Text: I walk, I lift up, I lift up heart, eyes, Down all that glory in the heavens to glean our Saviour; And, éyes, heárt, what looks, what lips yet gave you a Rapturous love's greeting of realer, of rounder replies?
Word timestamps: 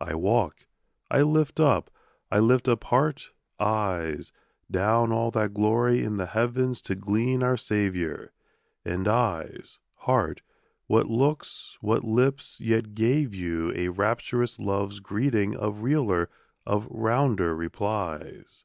I 0.00 0.14
walk, 0.14 0.66
I 1.10 1.22
lift 1.22 1.58
up, 1.58 1.90
I 2.30 2.38
lift 2.38 2.68
up 2.68 2.84
heart, 2.84 3.32
eyes, 3.58 4.30
Down 4.70 5.10
all 5.10 5.32
that 5.32 5.54
glory 5.54 6.04
in 6.04 6.18
the 6.18 6.26
heavens 6.26 6.80
to 6.82 6.94
glean 6.94 7.42
our 7.42 7.56
Saviour; 7.56 8.30
And, 8.84 9.06
éyes, 9.06 9.80
heárt, 10.04 10.38
what 10.86 11.08
looks, 11.08 11.76
what 11.80 12.04
lips 12.04 12.60
yet 12.60 12.94
gave 12.94 13.34
you 13.34 13.72
a 13.74 13.88
Rapturous 13.88 14.60
love's 14.60 15.00
greeting 15.00 15.56
of 15.56 15.82
realer, 15.82 16.30
of 16.64 16.86
rounder 16.88 17.52
replies? 17.56 18.64